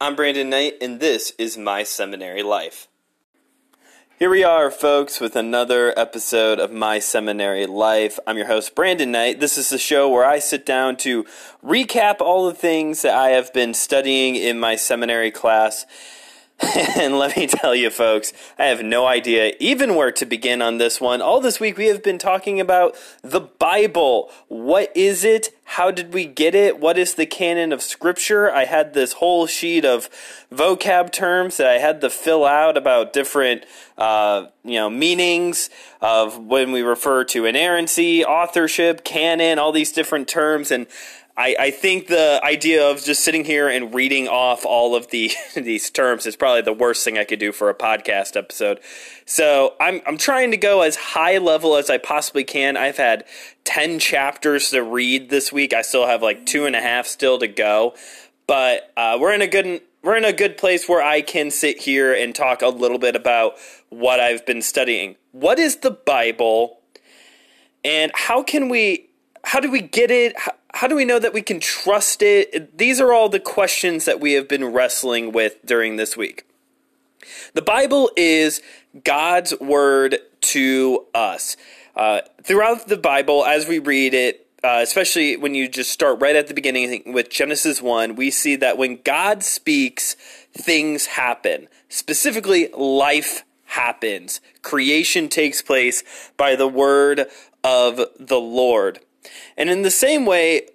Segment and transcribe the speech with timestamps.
[0.00, 2.86] I'm Brandon Knight, and this is My Seminary Life.
[4.16, 8.16] Here we are, folks, with another episode of My Seminary Life.
[8.24, 9.40] I'm your host, Brandon Knight.
[9.40, 11.24] This is the show where I sit down to
[11.64, 15.84] recap all the things that I have been studying in my seminary class
[16.96, 20.78] and let me tell you, folks, I have no idea even where to begin on
[20.78, 21.22] this one.
[21.22, 24.32] All this week we have been talking about the Bible.
[24.48, 25.50] What is it?
[25.62, 26.80] How did we get it?
[26.80, 28.50] What is the canon of Scripture?
[28.50, 30.10] I had this whole sheet of
[30.52, 33.64] vocab terms that I had to fill out about different,
[33.96, 35.70] uh, you know, meanings
[36.00, 40.88] of when we refer to inerrancy, authorship, canon, all these different terms, and
[41.38, 45.30] I, I think the idea of just sitting here and reading off all of the
[45.54, 48.80] these terms is probably the worst thing I could do for a podcast episode.
[49.24, 52.76] So I'm I'm trying to go as high level as I possibly can.
[52.76, 53.24] I've had
[53.62, 55.72] ten chapters to read this week.
[55.72, 57.94] I still have like two and a half still to go,
[58.48, 61.82] but uh, we're in a good we're in a good place where I can sit
[61.82, 63.54] here and talk a little bit about
[63.90, 65.14] what I've been studying.
[65.30, 66.80] What is the Bible?
[67.84, 69.07] And how can we
[69.44, 70.38] how do we get it?
[70.38, 72.78] How, how do we know that we can trust it?
[72.78, 76.44] These are all the questions that we have been wrestling with during this week.
[77.54, 78.62] The Bible is
[79.04, 81.56] God's word to us.
[81.96, 86.36] Uh, throughout the Bible, as we read it, uh, especially when you just start right
[86.36, 90.14] at the beginning with Genesis 1, we see that when God speaks,
[90.52, 91.68] things happen.
[91.88, 94.40] Specifically, life happens.
[94.62, 96.02] Creation takes place
[96.36, 97.26] by the word
[97.62, 99.00] of the Lord.
[99.56, 100.68] And in the same way,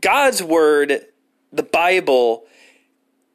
[0.00, 1.06] God's word,
[1.52, 2.44] the Bible,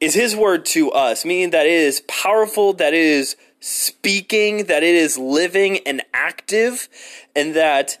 [0.00, 4.82] is his word to us, meaning that it is powerful, that it is speaking, that
[4.82, 6.88] it is living and active,
[7.34, 7.98] and that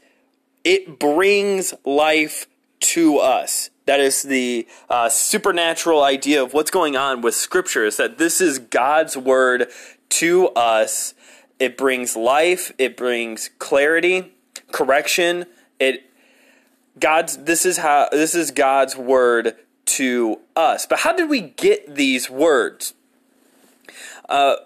[0.64, 2.46] it brings life
[2.80, 3.70] to us.
[3.86, 8.40] That is the uh, supernatural idea of what's going on with Scripture, is that this
[8.40, 9.68] is God's word
[10.10, 11.14] to us.
[11.58, 14.32] It brings life, it brings clarity,
[14.70, 15.46] correction,
[15.80, 16.07] it
[16.98, 20.86] God's this is how this is God's word to us.
[20.86, 22.94] But how did we get these words?
[24.28, 24.56] Uh,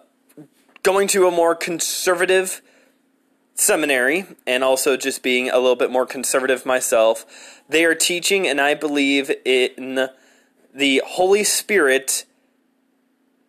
[0.82, 2.60] going to a more conservative
[3.54, 8.60] seminary and also just being a little bit more conservative myself, they are teaching, and
[8.60, 10.09] I believe in
[10.75, 12.25] the Holy Spirit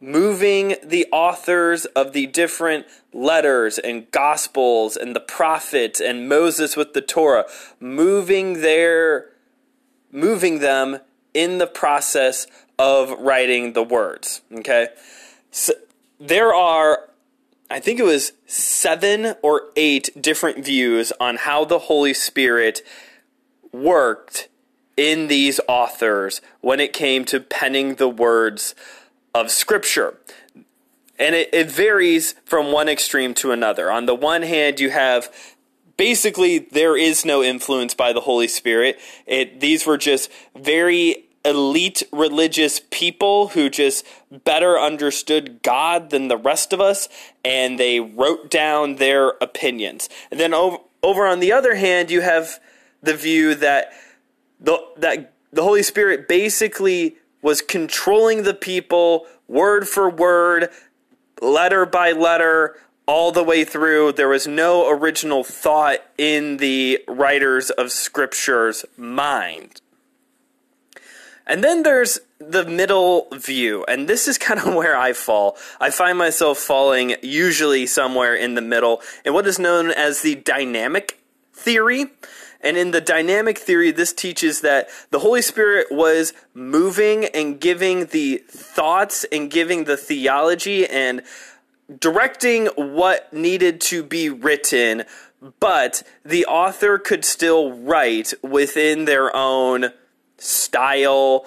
[0.03, 6.93] moving the authors of the different letters and gospels and the prophets and Moses with
[6.93, 7.45] the Torah
[7.79, 9.29] moving their
[10.11, 10.99] moving them
[11.33, 12.47] in the process
[12.77, 14.89] of writing the words okay?
[15.51, 15.73] So
[16.19, 17.09] there are
[17.71, 22.81] I think it was 7 or 8 different views on how the Holy Spirit
[23.71, 24.49] worked
[24.97, 28.75] in these authors when it came to penning the words
[29.33, 30.17] of Scripture.
[31.19, 33.91] And it, it varies from one extreme to another.
[33.91, 35.33] On the one hand, you have
[35.97, 38.99] basically there is no influence by the Holy Spirit.
[39.25, 44.05] It, these were just very elite religious people who just
[44.43, 47.09] better understood God than the rest of us,
[47.43, 50.09] and they wrote down their opinions.
[50.31, 52.59] And then over, over on the other hand, you have
[53.01, 53.91] the view that
[54.59, 60.69] the that the Holy Spirit basically was controlling the people word for word,
[61.41, 64.13] letter by letter, all the way through.
[64.13, 69.81] There was no original thought in the writers of Scripture's mind.
[71.45, 75.57] And then there's the middle view, and this is kind of where I fall.
[75.79, 80.35] I find myself falling usually somewhere in the middle in what is known as the
[80.35, 81.19] dynamic
[81.53, 82.07] theory.
[82.63, 88.05] And in the dynamic theory, this teaches that the Holy Spirit was moving and giving
[88.07, 91.21] the thoughts and giving the theology and
[91.99, 95.03] directing what needed to be written,
[95.59, 99.89] but the author could still write within their own
[100.37, 101.45] style.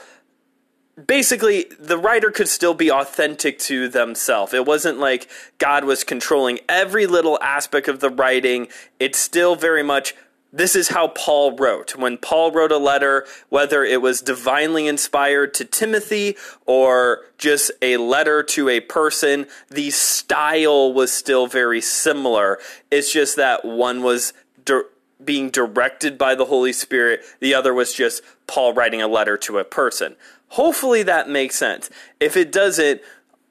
[1.07, 4.53] Basically, the writer could still be authentic to themselves.
[4.53, 8.69] It wasn't like God was controlling every little aspect of the writing.
[9.01, 10.15] It's still very much
[10.57, 11.97] this is how Paul wrote.
[11.97, 17.99] When Paul wrote a letter, whether it was divinely inspired to Timothy or just a
[17.99, 22.59] letter to a person, the style was still very similar.
[22.91, 24.33] It's just that one was
[24.65, 24.81] di-
[25.23, 29.59] being directed by the Holy Spirit, the other was just Paul writing a letter to
[29.59, 30.17] a person.
[30.49, 31.91] Hopefully that makes sense.
[32.19, 33.03] If it doesn't,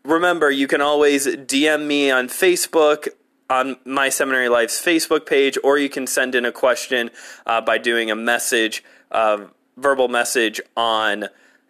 [0.03, 3.09] remember you can always DM me on Facebook
[3.49, 7.11] on my seminary life's facebook page or you can send in a question
[7.45, 9.45] uh, by doing a message uh,
[9.77, 11.25] verbal message on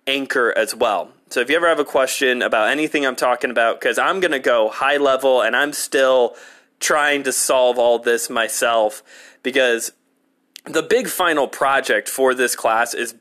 [0.08, 1.12] Anchor as well.
[1.30, 4.32] So if you ever have a question about anything I'm talking about, because I'm going
[4.32, 6.36] to go high level and I'm still
[6.80, 9.02] trying to solve all this myself,
[9.42, 9.92] because
[10.66, 13.16] the big final project for this class is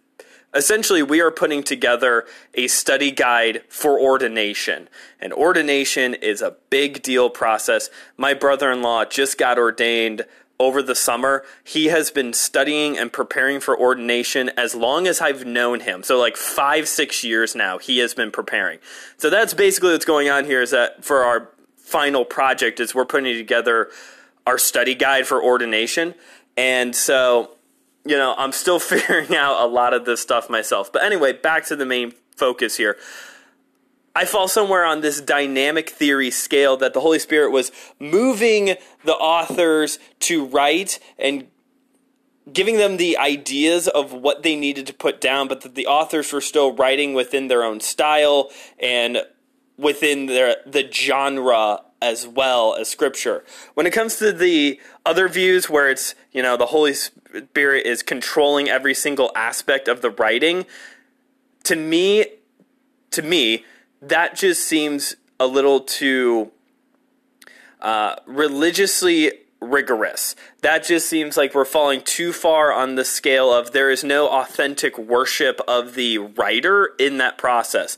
[0.54, 2.24] essentially we are putting together
[2.54, 4.88] a study guide for ordination.
[5.20, 7.90] And ordination is a big deal process.
[8.16, 10.24] My brother-in-law just got ordained
[10.58, 11.44] over the summer.
[11.64, 16.02] He has been studying and preparing for ordination as long as i've known him.
[16.04, 18.78] So like five six years now he has been preparing.
[19.16, 23.04] So that's basically what's going on here is that for our final project is we're
[23.04, 23.90] putting together
[24.46, 26.14] our study guide for ordination.
[26.56, 27.53] And so
[28.04, 30.92] you know, I'm still figuring out a lot of this stuff myself.
[30.92, 32.96] But anyway, back to the main focus here.
[34.16, 39.14] I fall somewhere on this dynamic theory scale that the Holy Spirit was moving the
[39.14, 41.48] authors to write and
[42.52, 46.32] giving them the ideas of what they needed to put down, but that the authors
[46.32, 49.22] were still writing within their own style and
[49.76, 53.42] within their the genre as well as scripture.
[53.72, 58.02] When it comes to the other views where it's, you know, the Holy Spirit is
[58.02, 60.66] controlling every single aspect of the writing,
[61.62, 62.26] to me
[63.10, 63.64] to me
[64.02, 66.50] that just seems a little too
[67.80, 70.36] uh, religiously rigorous.
[70.60, 74.28] That just seems like we're falling too far on the scale of there is no
[74.28, 77.96] authentic worship of the writer in that process.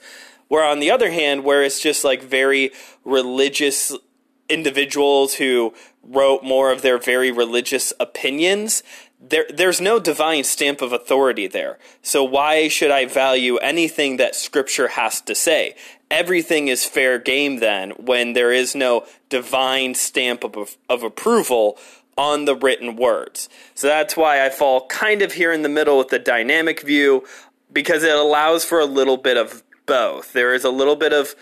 [0.49, 2.71] Where on the other hand, where it's just like very
[3.05, 3.93] religious
[4.49, 8.83] individuals who wrote more of their very religious opinions,
[9.21, 11.79] there there's no divine stamp of authority there.
[12.03, 15.75] So why should I value anything that scripture has to say?
[16.11, 21.79] Everything is fair game then when there is no divine stamp of, of approval
[22.17, 23.49] on the written words.
[23.75, 27.25] So that's why I fall kind of here in the middle with the dynamic view
[27.73, 30.33] because it allows for a little bit of both.
[30.33, 31.35] There is a little bit of,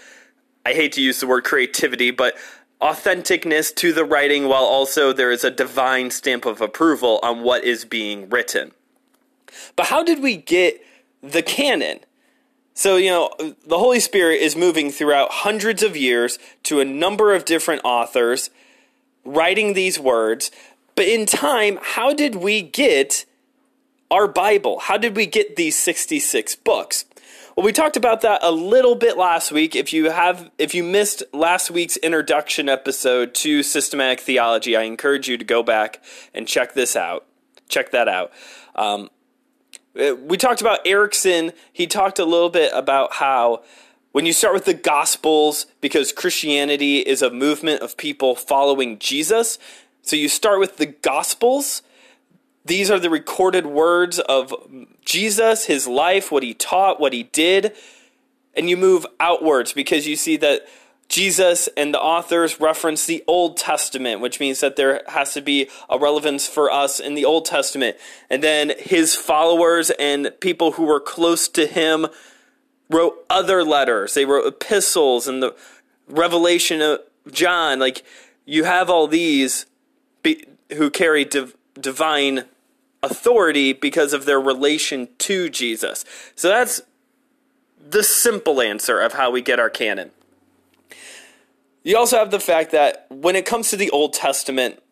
[0.64, 2.36] I hate to use the word creativity, but
[2.80, 7.64] authenticness to the writing while also there is a divine stamp of approval on what
[7.64, 8.72] is being written.
[9.76, 10.84] But how did we get
[11.22, 12.00] the canon?
[12.74, 17.32] So, you know, the Holy Spirit is moving throughout hundreds of years to a number
[17.32, 18.50] of different authors
[19.24, 20.50] writing these words.
[20.96, 23.24] But in time, how did we get
[24.10, 24.80] our Bible?
[24.80, 27.04] How did we get these 66 books?
[27.56, 29.76] Well, we talked about that a little bit last week.
[29.76, 35.28] If you have, if you missed last week's introduction episode to systematic theology, I encourage
[35.28, 36.02] you to go back
[36.34, 37.26] and check this out.
[37.68, 38.32] Check that out.
[38.74, 39.08] Um,
[39.96, 41.52] uh, we talked about Erickson.
[41.72, 43.62] He talked a little bit about how
[44.10, 49.60] when you start with the Gospels, because Christianity is a movement of people following Jesus,
[50.02, 51.82] so you start with the Gospels
[52.64, 54.54] these are the recorded words of
[55.04, 57.74] Jesus, his life, what he taught, what he did.
[58.54, 60.66] And you move outwards because you see that
[61.08, 65.68] Jesus and the authors reference the Old Testament, which means that there has to be
[65.90, 67.96] a relevance for us in the Old Testament.
[68.30, 72.06] And then his followers and people who were close to him
[72.88, 74.14] wrote other letters.
[74.14, 75.54] They wrote epistles and the
[76.08, 77.00] revelation of
[77.30, 77.78] John.
[77.78, 78.02] Like
[78.46, 79.66] you have all these
[80.74, 82.44] who carry div- divine
[83.04, 86.04] authority because of their relation to Jesus.
[86.34, 86.80] So that's
[87.78, 90.10] the simple answer of how we get our canon.
[91.82, 94.82] You also have the fact that when it comes to the Old Testament,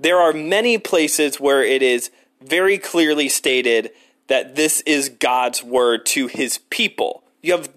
[0.00, 2.10] there are many places where it is
[2.40, 3.90] very clearly stated
[4.28, 7.22] that this is God's word to his people.
[7.42, 7.70] You have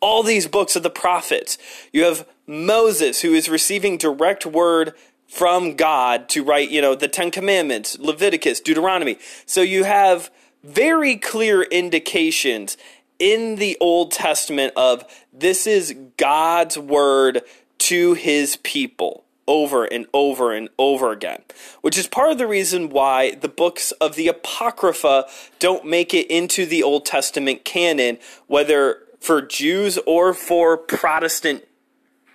[0.00, 1.56] all these books of the prophets.
[1.92, 4.94] You have Moses, who is receiving direct word
[5.32, 9.16] from God to write, you know, the Ten Commandments, Leviticus, Deuteronomy.
[9.46, 10.30] So you have
[10.62, 12.76] very clear indications
[13.18, 17.40] in the Old Testament of this is God's word
[17.78, 21.40] to his people over and over and over again,
[21.80, 25.24] which is part of the reason why the books of the Apocrypha
[25.58, 31.64] don't make it into the Old Testament canon, whether for Jews or for Protestant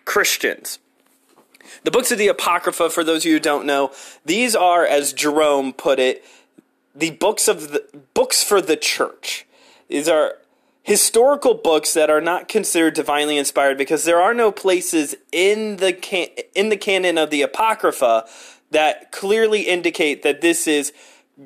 [0.04, 0.80] Christians.
[1.84, 3.92] The books of the Apocrypha, for those of you who don't know,
[4.26, 6.24] these are, as Jerome put it,
[6.96, 7.84] the books of the
[8.14, 9.46] books for the church.
[9.88, 10.38] These are
[10.84, 15.94] historical books that are not considered divinely inspired because there are no places in the
[15.94, 18.26] can- in the canon of the Apocrypha
[18.72, 20.94] that clearly indicate that this is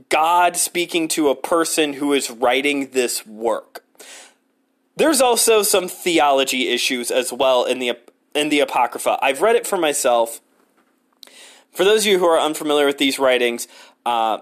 [0.10, 3.84] God speaking to a person who is writing this work.
[4.96, 7.98] There's also some theology issues as well in the
[8.34, 9.18] in the Apocrypha.
[9.22, 10.42] I've read it for myself.
[11.72, 13.68] For those of you who are unfamiliar with these writings,
[14.06, 14.40] uh,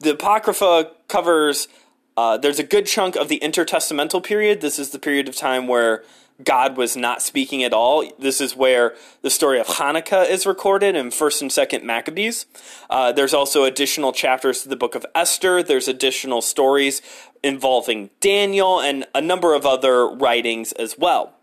[0.00, 1.68] the Apocrypha covers
[2.16, 4.60] uh, there's a good chunk of the intertestamental period.
[4.60, 6.04] This is the period of time where
[6.42, 8.04] God was not speaking at all.
[8.18, 12.46] This is where the story of Hanukkah is recorded in 1st and 2nd Maccabees.
[12.90, 15.62] Uh, there's also additional chapters to the book of Esther.
[15.62, 17.00] There's additional stories
[17.42, 21.34] involving Daniel and a number of other writings as well.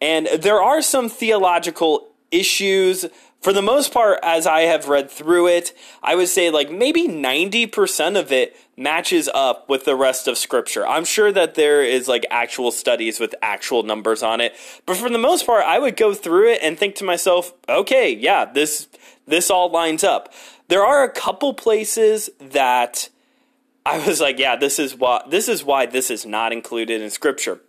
[0.00, 3.06] And there are some theological issues
[3.40, 7.08] for the most part, as I have read through it, I would say like maybe
[7.08, 10.86] 90% of it matches up with the rest of scripture.
[10.86, 14.54] I'm sure that there is like actual studies with actual numbers on it,
[14.84, 18.12] but for the most part, I would go through it and think to myself, okay,
[18.12, 18.88] yeah, this
[19.26, 20.32] this all lines up.
[20.68, 23.08] There are a couple places that
[23.86, 27.08] I was like, yeah, this is why this is why this is not included in
[27.08, 27.60] scripture.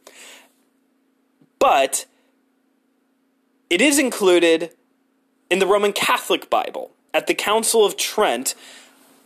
[1.60, 2.08] But
[3.72, 4.72] it is included
[5.50, 8.54] in the Roman Catholic Bible at the Council of Trent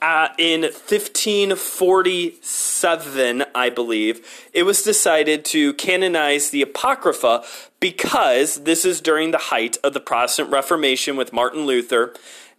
[0.03, 7.43] uh, in 1547, I believe, it was decided to canonize the Apocrypha
[7.79, 12.13] because this is during the height of the Protestant Reformation with Martin Luther.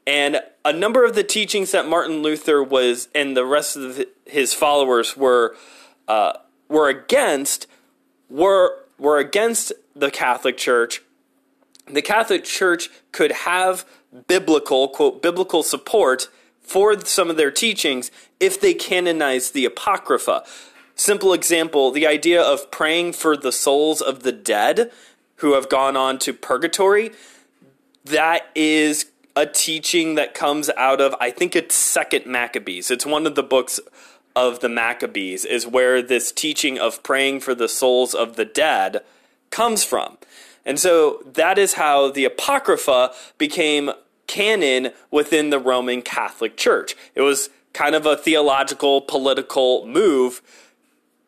[0.09, 4.55] And a number of the teachings that Martin Luther was and the rest of his
[4.55, 5.55] followers were
[6.09, 6.33] uh,
[6.69, 7.69] were against
[8.29, 11.01] were were against the Catholic Church
[11.87, 13.85] the Catholic Church could have
[14.27, 16.29] biblical, quote, biblical support
[16.61, 20.45] for some of their teachings if they canonized the Apocrypha.
[20.95, 24.91] Simple example the idea of praying for the souls of the dead
[25.37, 27.13] who have gone on to purgatory.
[28.05, 32.91] That is a teaching that comes out of, I think it's Second Maccabees.
[32.91, 33.79] It's one of the books
[34.35, 39.03] of the Maccabees, is where this teaching of praying for the souls of the dead
[39.51, 40.17] comes from.
[40.67, 43.93] And so that is how the Apocrypha became
[44.27, 46.97] canon within the Roman Catholic Church.
[47.15, 50.43] It was kind of a theological, political move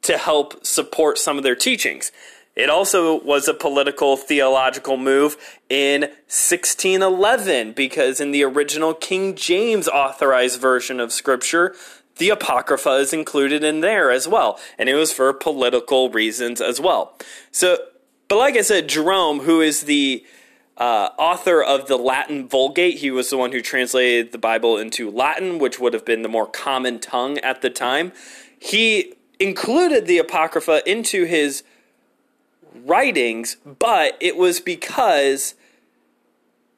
[0.03, 2.11] to help support some of their teachings.
[2.57, 5.37] It also was a political theological move
[5.69, 11.77] in 1611 because in the original King James authorized version of Scripture,
[12.17, 14.59] the Apocrypha is included in there as well.
[14.77, 17.17] And it was for political reasons as well.
[17.53, 17.79] So
[18.29, 20.25] but like I said, Jerome, who is the
[20.77, 25.11] uh, author of the Latin Vulgate, he was the one who translated the Bible into
[25.11, 28.13] Latin, which would have been the more common tongue at the time.
[28.59, 31.63] He included the Apocrypha into his
[32.85, 35.55] writings, but it was because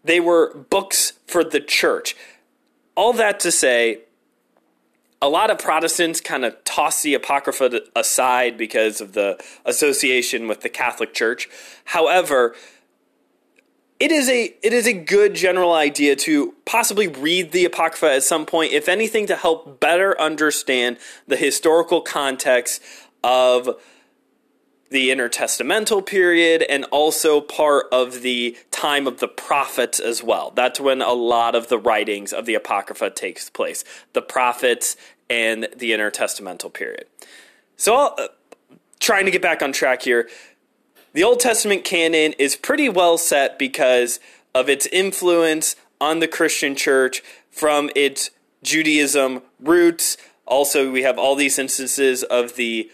[0.05, 2.17] they were books for the church.
[2.95, 4.01] All that to say,
[5.23, 10.63] a lot of Protestants kind of toss the Apocrypha aside because of the association with
[10.63, 11.49] the Catholic Church.
[11.87, 12.55] However,
[13.99, 18.23] it is a it is a good general idea to possibly read the Apocrypha at
[18.23, 20.97] some point, if anything, to help better understand
[21.27, 22.83] the historical context
[23.23, 23.79] of
[24.91, 30.53] the intertestamental period and also part of the time of the prophets as well.
[30.55, 33.85] That's when a lot of the writings of the Apocrypha takes place.
[34.13, 34.97] The prophets
[35.31, 37.07] and the intertestamental period.
[37.77, 38.29] So, uh,
[38.99, 40.29] trying to get back on track here,
[41.13, 44.19] the Old Testament canon is pretty well set because
[44.55, 48.31] of its influence on the Christian church from its
[48.63, 50.17] Judaism roots.
[50.47, 52.91] Also, we have all these instances of the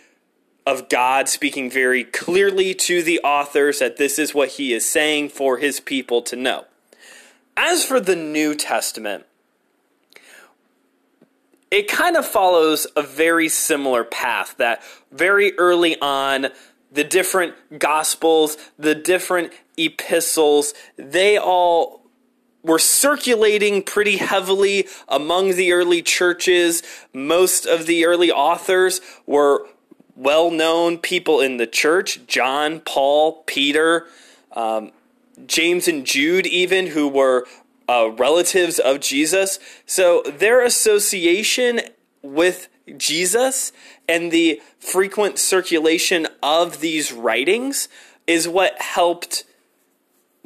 [0.66, 5.28] of God speaking very clearly to the authors that this is what he is saying
[5.28, 6.64] for his people to know.
[7.56, 9.24] As for the New Testament,
[11.70, 14.82] it kind of follows a very similar path that
[15.12, 16.48] very early on,
[16.92, 22.02] the different gospels, the different epistles, they all
[22.62, 26.82] were circulating pretty heavily among the early churches.
[27.12, 29.66] Most of the early authors were
[30.16, 34.06] well known people in the church John, Paul, Peter,
[34.52, 34.92] um,
[35.46, 37.46] James, and Jude, even, who were
[37.88, 39.58] uh, relatives of Jesus.
[39.84, 41.80] So their association
[42.22, 43.72] with Jesus
[44.08, 47.88] and the frequent circulation of these writings
[48.26, 49.44] is what helped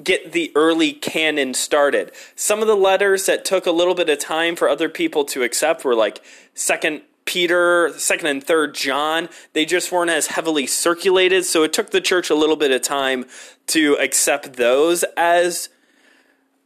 [0.03, 2.11] get the early canon started.
[2.35, 5.43] Some of the letters that took a little bit of time for other people to
[5.43, 6.23] accept were like
[6.55, 11.45] second Peter, second and third John, they just weren't as heavily circulated.
[11.45, 13.25] So it took the church a little bit of time
[13.69, 15.69] to accept those as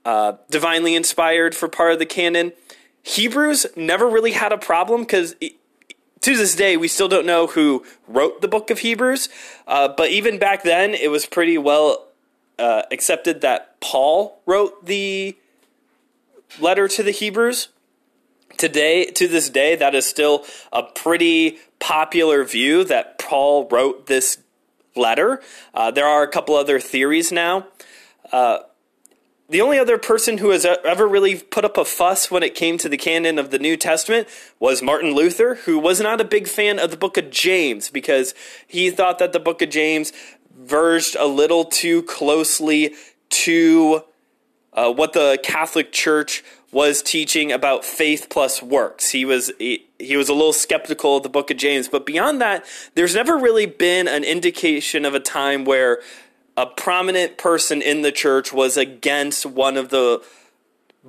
[0.07, 2.55] uh, divinely inspired for part of the canon.
[3.03, 7.85] Hebrews never really had a problem because to this day we still don't know who
[8.09, 9.29] wrote the book of Hebrews.
[9.67, 12.07] Uh, but even back then, it was pretty well
[12.59, 15.37] uh, accepted that Paul wrote the
[16.59, 17.69] letter to the Hebrews.
[18.57, 24.39] Today, to this day, that is still a pretty popular view that Paul wrote this
[24.97, 25.43] letter.
[25.73, 27.67] Uh, there are a couple other theories now.
[28.33, 28.59] Uh,
[29.49, 32.79] the only other person who has ever really put up a fuss when it came
[32.79, 34.27] to the canon of the New Testament
[34.59, 38.35] was Martin Luther, who was not a big fan of the book of James because
[38.67, 40.13] he thought that the book of James
[40.59, 42.95] verged a little too closely
[43.29, 44.03] to
[44.73, 46.43] uh, what the Catholic Church
[46.75, 49.11] was teaching about faith plus works.
[49.11, 52.41] He was he, he was a little skeptical of the book of James, but beyond
[52.41, 52.67] that,
[52.97, 56.01] there's never really been an indication of a time where
[56.57, 60.23] a prominent person in the church was against one of the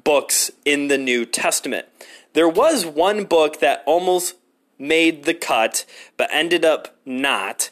[0.03, 1.87] books in the New Testament.
[2.33, 4.35] There was one book that almost
[4.77, 7.71] made the cut, but ended up not.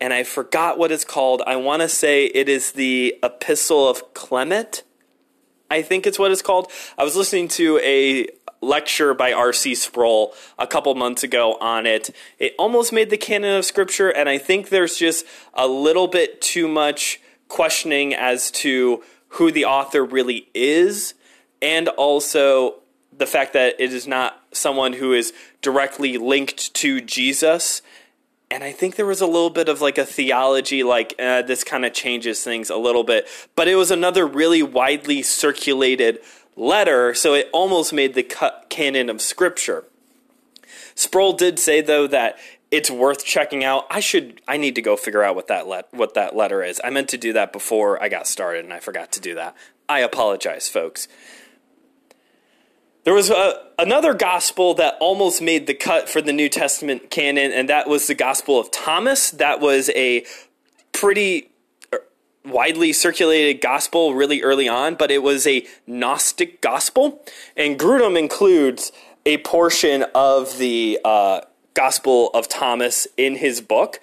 [0.00, 1.42] And I forgot what it's called.
[1.46, 4.84] I want to say it is the Epistle of Clement.
[5.72, 6.70] I think it's what it's called.
[6.98, 8.28] I was listening to a
[8.60, 9.74] lecture by R.C.
[9.74, 12.14] Sproul a couple months ago on it.
[12.38, 15.24] It almost made the canon of Scripture, and I think there's just
[15.54, 21.14] a little bit too much questioning as to who the author really is,
[21.62, 22.74] and also
[23.16, 27.80] the fact that it is not someone who is directly linked to Jesus.
[28.52, 31.64] And I think there was a little bit of like a theology, like uh, this
[31.64, 33.26] kind of changes things a little bit.
[33.56, 36.18] But it was another really widely circulated
[36.54, 38.22] letter, so it almost made the
[38.68, 39.84] canon of Scripture.
[40.94, 42.38] Sproul did say though that
[42.70, 43.86] it's worth checking out.
[43.88, 46.78] I should I need to go figure out what that let what that letter is.
[46.84, 49.56] I meant to do that before I got started and I forgot to do that.
[49.88, 51.08] I apologize, folks.
[53.04, 57.50] There was a, another gospel that almost made the cut for the New Testament canon,
[57.50, 59.32] and that was the Gospel of Thomas.
[59.32, 60.24] That was a
[60.92, 61.50] pretty
[62.44, 67.24] widely circulated gospel really early on, but it was a Gnostic gospel.
[67.56, 68.92] And Grudem includes
[69.26, 71.40] a portion of the uh,
[71.74, 74.00] Gospel of Thomas in his book.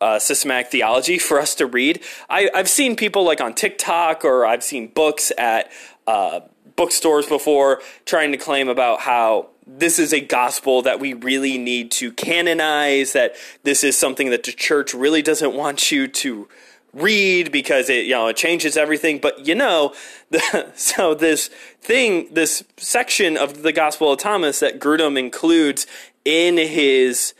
[0.00, 2.00] Uh, systematic theology for us to read.
[2.30, 5.72] I, have seen people like on TikTok or I've seen books at
[6.06, 6.40] uh,
[6.78, 11.90] bookstores before trying to claim about how this is a gospel that we really need
[11.90, 16.48] to canonize, that this is something that the church really doesn't want you to
[16.94, 19.18] read because it you know it changes everything.
[19.18, 19.92] But you know
[20.30, 21.48] the, so this
[21.82, 25.86] thing this section of the gospel of thomas that grudem includes
[26.24, 27.34] in his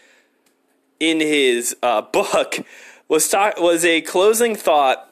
[1.00, 2.58] in his uh, book
[3.08, 5.07] was was a closing thought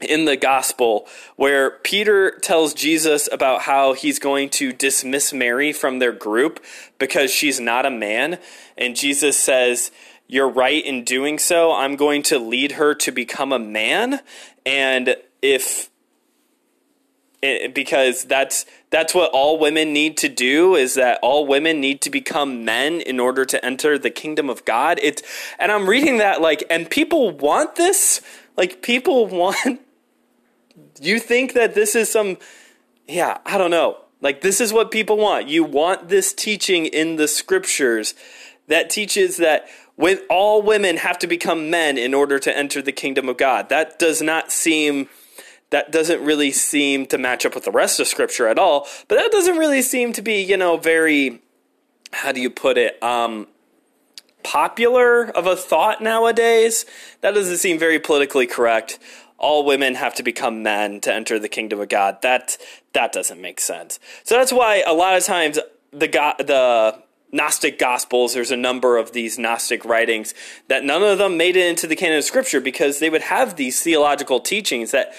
[0.00, 5.98] in the gospel where Peter tells Jesus about how he's going to dismiss Mary from
[5.98, 6.62] their group
[6.98, 8.38] because she's not a man
[8.76, 9.90] and Jesus says
[10.26, 11.72] you're right in doing so.
[11.72, 14.20] I'm going to lead her to become a man.
[14.64, 15.90] And if
[17.42, 22.00] eh, because that's that's what all women need to do is that all women need
[22.02, 24.98] to become men in order to enter the kingdom of God.
[25.02, 25.22] It's
[25.58, 28.22] and I'm reading that like and people want this?
[28.56, 29.80] Like people want
[31.00, 32.38] you think that this is some
[33.06, 33.98] yeah, I don't know.
[34.20, 35.48] Like this is what people want.
[35.48, 38.14] You want this teaching in the scriptures
[38.68, 42.92] that teaches that with all women have to become men in order to enter the
[42.92, 43.68] kingdom of God.
[43.68, 45.08] That does not seem
[45.70, 49.16] that doesn't really seem to match up with the rest of scripture at all, but
[49.16, 51.42] that doesn't really seem to be, you know, very
[52.12, 53.00] how do you put it?
[53.02, 53.48] Um
[54.42, 56.86] popular of a thought nowadays.
[57.22, 58.98] That doesn't seem very politically correct.
[59.44, 62.22] All women have to become men to enter the kingdom of God.
[62.22, 62.56] That
[62.94, 64.00] that doesn't make sense.
[64.22, 65.58] So that's why a lot of times
[65.92, 66.98] the God, the
[67.30, 70.32] Gnostic Gospels, there's a number of these Gnostic writings
[70.68, 73.56] that none of them made it into the canon of Scripture because they would have
[73.56, 75.12] these theological teachings that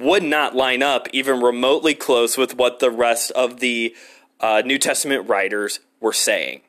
[0.00, 3.94] would not line up even remotely close with what the rest of the
[4.40, 6.62] uh, New Testament writers were saying.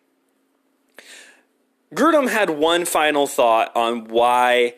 [1.96, 4.76] Grudem had one final thought on why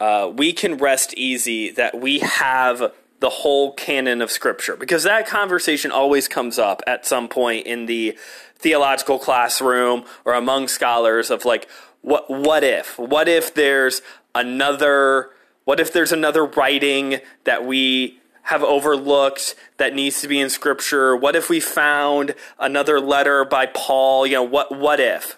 [0.00, 5.26] uh, we can rest easy that we have the whole canon of Scripture, because that
[5.26, 8.16] conversation always comes up at some point in the
[8.60, 11.68] theological classroom or among scholars of like
[12.02, 12.98] what what if?
[12.98, 14.02] What if there's
[14.34, 15.30] another
[15.64, 21.14] what if there's another writing that we have overlooked that needs to be in scripture?
[21.14, 24.26] What if we found another letter by paul?
[24.26, 25.36] You know what what if?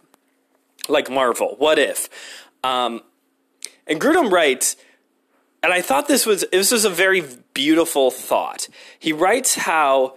[0.89, 2.09] Like marvel what if?
[2.65, 3.03] Um,
[3.87, 4.77] and grudem writes
[5.63, 7.23] and i thought this was this was a very
[7.55, 8.69] beautiful thought
[8.99, 10.15] he writes how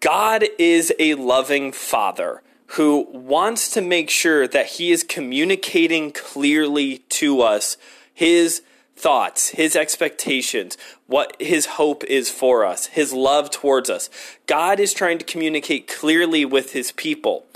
[0.00, 6.98] God is a loving father who wants to make sure that he is communicating clearly
[7.08, 7.76] to us
[8.12, 8.62] his
[8.96, 14.10] thoughts, his expectations, what his hope is for us, his love towards us.
[14.46, 17.46] God is trying to communicate clearly with his people.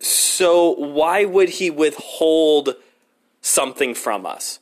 [0.00, 2.74] So why would he withhold
[3.46, 4.60] something from us?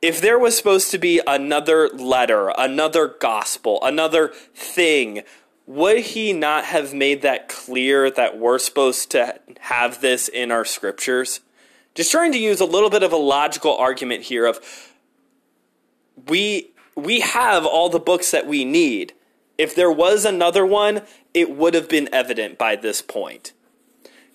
[0.00, 5.22] If there was supposed to be another letter, another gospel, another thing,
[5.66, 10.64] would he not have made that clear that we're supposed to have this in our
[10.64, 11.40] scriptures?
[11.98, 14.60] just trying to use a little bit of a logical argument here of
[16.28, 19.14] we we have all the books that we need.
[19.58, 21.02] If there was another one,
[21.34, 23.52] it would have been evident by this point.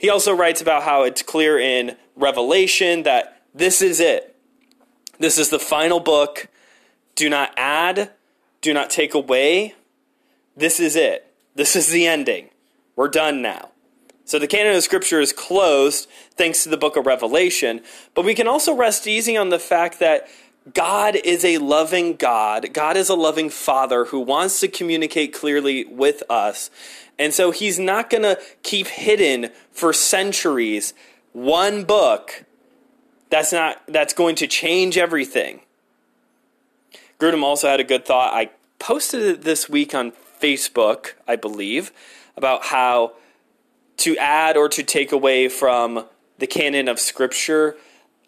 [0.03, 4.35] He also writes about how it's clear in Revelation that this is it.
[5.17, 6.49] This is the final book.
[7.15, 8.11] Do not add,
[8.59, 9.75] do not take away.
[10.57, 11.33] This is it.
[11.55, 12.49] This is the ending.
[12.97, 13.69] We're done now.
[14.25, 17.79] So the canon of Scripture is closed thanks to the book of Revelation,
[18.13, 20.27] but we can also rest easy on the fact that
[20.73, 22.73] God is a loving God.
[22.73, 26.69] God is a loving Father who wants to communicate clearly with us.
[27.19, 30.93] And so he's not going to keep hidden for centuries
[31.33, 32.45] one book
[33.29, 35.61] that's not that's going to change everything.
[37.19, 38.31] Grudem also had a good thought.
[38.33, 41.91] I posted it this week on Facebook, I believe,
[42.37, 43.13] about how
[43.97, 46.05] to add or to take away from
[46.37, 47.75] the canon of Scripture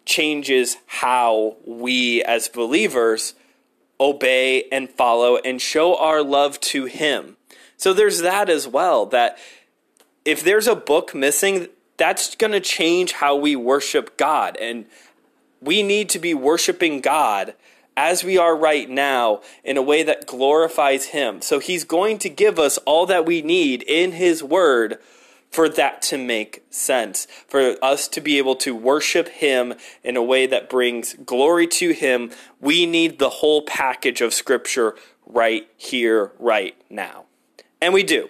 [0.04, 3.34] changes how we as believers
[4.00, 7.36] obey and follow and show our love to Him.
[7.76, 9.38] So there's that as well, that
[10.24, 14.56] if there's a book missing, that's going to change how we worship God.
[14.60, 14.86] And
[15.60, 17.54] we need to be worshiping God
[17.96, 21.40] as we are right now in a way that glorifies Him.
[21.40, 24.98] So He's going to give us all that we need in His Word
[25.50, 30.22] for that to make sense, for us to be able to worship Him in a
[30.22, 32.30] way that brings glory to Him.
[32.60, 37.25] We need the whole package of Scripture right here, right now.
[37.80, 38.28] And we do.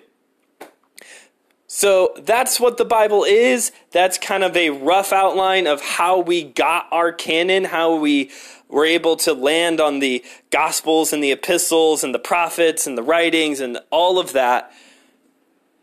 [1.67, 3.73] So that's what the Bible is.
[3.91, 8.31] That's kind of a rough outline of how we got our canon, how we
[8.69, 13.03] were able to land on the Gospels and the epistles and the prophets and the
[13.03, 14.73] writings and all of that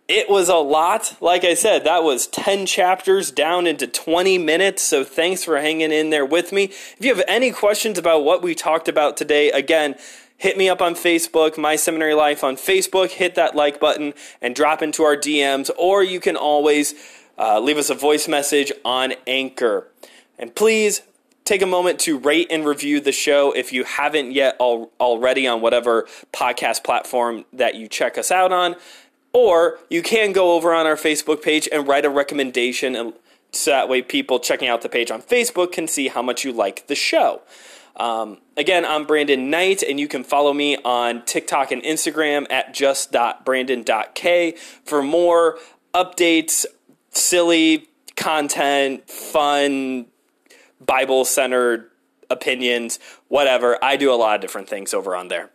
[0.08, 1.15] it was a lot.
[1.21, 4.84] Like I said, that was 10 chapters down into 20 minutes.
[4.84, 6.65] So thanks for hanging in there with me.
[6.65, 9.95] If you have any questions about what we talked about today, again,
[10.38, 13.12] hit me up on Facebook, My Seminary Life on Facebook.
[13.12, 16.93] Hit that like button and drop into our DMs, or you can always
[17.38, 19.88] uh, leave us a voice message on Anchor.
[20.38, 21.02] And please
[21.46, 25.48] take a moment to rate and review the show if you haven't yet al- already
[25.48, 28.76] on whatever podcast platform that you check us out on.
[29.34, 33.13] Or you can go over on our Facebook page and write a recommendation, and
[33.52, 36.52] so that way people checking out the page on Facebook can see how much you
[36.52, 37.41] like the show.
[37.95, 42.73] Um, again, I'm Brandon Knight, and you can follow me on TikTok and Instagram at
[42.73, 45.60] just.brandon.k for more
[45.93, 46.65] updates,
[47.12, 50.08] silly content, fun,
[50.84, 51.91] Bible centered
[52.29, 53.77] opinions, whatever.
[53.84, 55.51] I do a lot of different things over on there.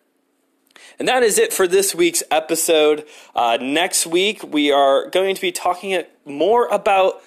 [0.98, 3.04] And that is it for this week's episode.
[3.34, 7.22] Uh, next week, we are going to be talking more about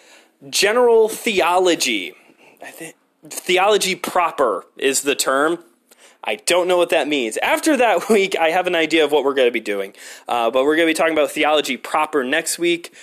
[0.49, 2.13] general theology.
[3.27, 5.63] Theology proper is the term.
[6.23, 7.37] I don't know what that means.
[7.37, 9.93] After that week, I have an idea of what we're going to be doing.
[10.27, 12.93] Uh, but we're going to be talking about theology proper next week.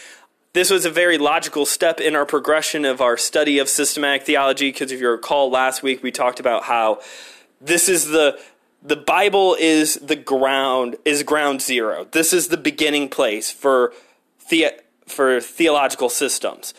[0.53, 4.71] This was a very logical step in our progression of our study of systematic theology
[4.71, 7.01] because if you recall last week, we talked about how
[7.61, 8.39] this is the
[8.83, 12.07] the Bible is the ground is ground zero.
[12.13, 13.93] This is the beginning place for
[14.51, 14.73] the,
[15.07, 16.75] for theological systems.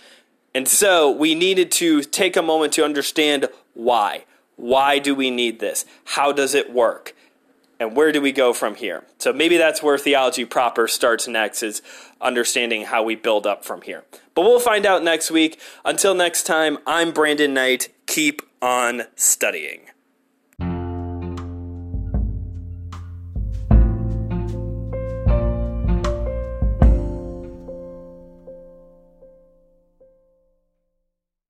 [0.54, 4.26] And so we needed to take a moment to understand why.
[4.56, 5.86] Why do we need this?
[6.04, 7.16] How does it work?
[7.80, 9.06] And where do we go from here?
[9.20, 11.82] So maybe that's where theology proper starts next is
[12.20, 14.04] understanding how we build up from here.
[14.36, 15.60] But we'll find out next week.
[15.86, 17.90] Until next time, I'm Brandon Knight.
[18.06, 19.82] Keep on studying.